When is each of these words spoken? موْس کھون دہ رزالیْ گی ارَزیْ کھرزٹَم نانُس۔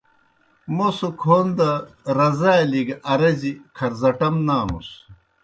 موْس 0.75 0.99
کھون 1.21 1.47
دہ 1.57 1.69
رزالیْ 2.17 2.81
گی 2.87 2.95
ارَزیْ 3.11 3.53
کھرزٹَم 3.75 4.35
نانُس۔ 4.47 4.89